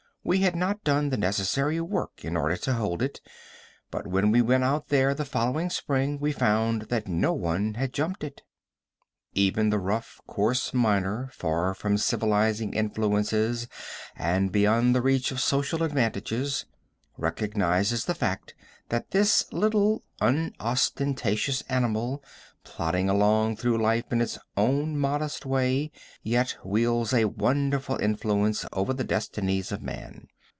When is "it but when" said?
3.01-4.29